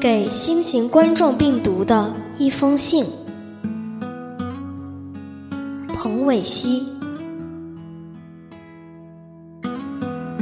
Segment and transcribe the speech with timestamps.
[0.00, 3.04] 给新型冠状病毒的一封信。
[5.92, 6.84] 彭伟熙，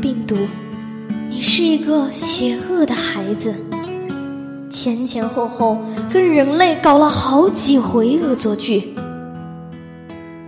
[0.02, 0.36] 病毒，
[1.30, 3.54] 你是一个邪恶的孩子，
[4.68, 5.78] 前前后后
[6.12, 8.94] 跟人类搞了好几回恶作剧。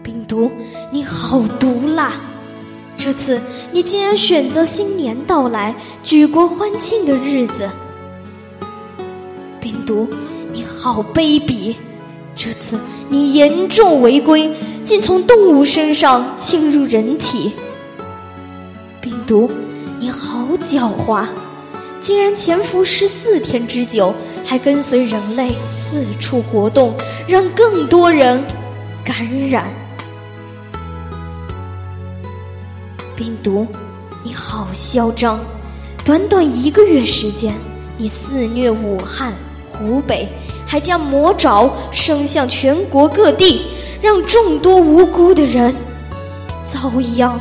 [0.02, 0.50] 病毒，
[0.92, 2.12] 你好毒辣！
[2.98, 3.40] 这次
[3.72, 7.66] 你竟然选择新年到来、举国欢庆的日子。
[9.68, 10.08] 病毒，
[10.50, 11.76] 你好卑鄙！
[12.34, 12.80] 这次
[13.10, 14.50] 你严重违规，
[14.82, 17.52] 竟从动物身上侵入人体。
[18.98, 19.50] 病毒，
[20.00, 21.26] 你好狡猾！
[22.00, 26.94] 竟然潜伏十四天之久，还跟随人类四处活动，
[27.26, 28.42] 让更多人
[29.04, 29.66] 感染。
[33.14, 33.66] 病毒，
[34.24, 35.38] 你好嚣张！
[36.06, 37.52] 短短一个月时间，
[37.98, 39.34] 你肆虐武汉、
[39.78, 40.28] 湖北，
[40.66, 43.62] 还将魔爪伸向全国各地，
[44.02, 45.74] 让众多无辜的人
[46.64, 47.38] 遭殃。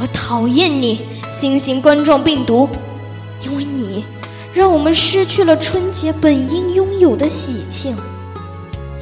[0.00, 2.68] 我讨厌你，新型冠状病毒，
[3.44, 4.04] 因为你
[4.52, 7.96] 让我们失去了春节本应拥有的喜庆，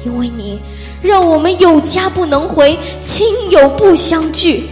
[0.05, 0.59] 因为你。
[1.03, 4.69] 让我们有家不能回，亲友不相聚，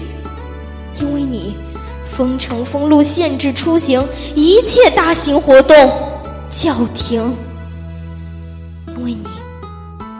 [1.02, 1.58] 因为你
[2.06, 5.76] 封城封路，限制出行，一切大型活动
[6.50, 7.36] 叫停。
[8.88, 9.26] 因为你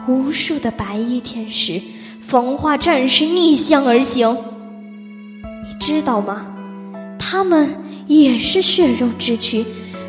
[0.06, 1.80] 无数的白衣天使、
[2.20, 4.36] 防化战士逆向而行，
[5.42, 6.46] 你知道吗？
[7.18, 7.68] 他们
[8.06, 9.64] 也是血肉之躯，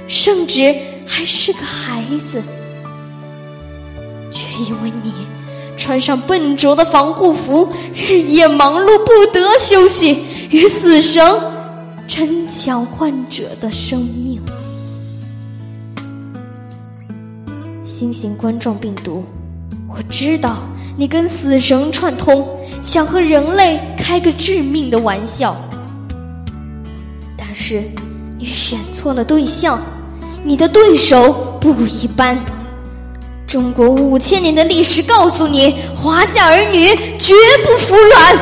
[0.08, 2.42] 甚至还是个孩子，
[4.32, 5.14] 却因为你。
[5.78, 11.24] 穿上笨拙的防护服，日夜忙碌不得休息，与死神
[12.08, 14.40] 争抢患者的生命。
[17.92, 19.22] 新型冠状病毒，
[19.90, 20.64] 我知道
[20.98, 22.48] 你跟死神串通，
[22.82, 25.54] 想和人类开个致命的玩笑，
[27.38, 27.84] 但是
[28.40, 29.84] 你选错了对象，
[30.46, 32.40] 你的对手不一般。
[33.46, 36.88] 中国五千年的历史告诉你，华夏儿女
[37.20, 38.38] 绝不服软。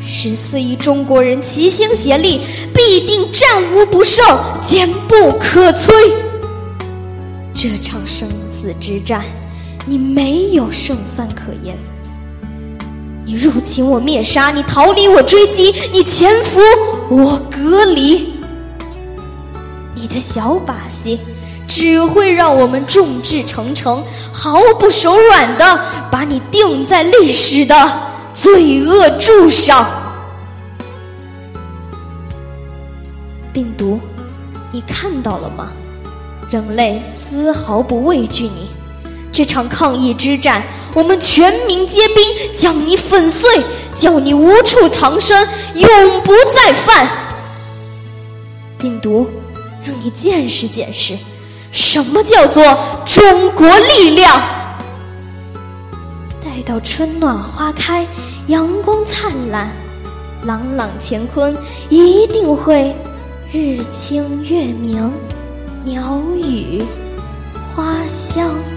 [0.00, 2.40] 十四亿中国人齐心协力，
[2.74, 4.26] 必定战无不胜，
[4.60, 5.92] 坚不可摧。
[7.54, 9.24] 这场生死之战，
[9.86, 11.78] 你没有胜算可言。
[13.24, 16.60] 你入侵我灭杀，你逃离我追击，你潜伏
[17.08, 18.34] 我隔离。
[19.94, 21.18] 你的小把戏。
[21.66, 27.74] 只会让我们众志成城，毫不手软的把你钉在历史的
[28.32, 29.84] 罪恶柱上。
[33.52, 33.98] 病毒，
[34.70, 35.72] 你看到了吗？
[36.50, 38.68] 人类丝毫不畏惧你。
[39.32, 40.62] 这场抗疫之战，
[40.94, 42.16] 我们全民皆兵，
[42.52, 47.08] 将你粉碎，叫你无处藏身，永不再犯。
[48.78, 49.28] 病毒，
[49.84, 51.16] 让你见识见识。
[51.72, 52.62] 什么叫做
[53.04, 54.40] 中国力量？
[56.40, 58.06] 待到春暖花开，
[58.46, 59.72] 阳光灿烂，
[60.44, 61.56] 朗朗乾坤
[61.88, 62.94] 一定会
[63.50, 65.12] 日清月明，
[65.84, 66.82] 鸟语
[67.74, 68.73] 花香。